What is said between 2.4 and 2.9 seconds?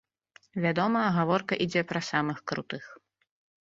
крутых.